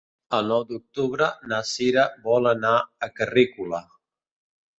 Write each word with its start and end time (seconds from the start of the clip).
El 0.35 0.47
nou 0.51 0.61
d'octubre 0.69 1.27
na 1.51 1.59
Sira 1.73 2.07
vol 2.25 2.51
anar 2.53 2.73
a 2.81 3.11
Carrícola. 3.21 3.85